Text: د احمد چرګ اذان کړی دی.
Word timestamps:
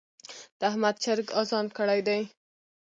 د 0.59 0.61
احمد 0.69 0.95
چرګ 1.03 1.27
اذان 1.41 1.65
کړی 1.77 1.99
دی. 2.07 2.21